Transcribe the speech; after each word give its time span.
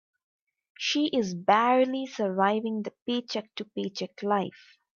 She 0.79 1.09
is 1.13 1.35
barely 1.35 2.07
surviving 2.07 2.81
the 2.81 2.91
paycheck 3.05 3.53
to 3.53 3.65
paycheck 3.65 4.23
life. 4.23 4.79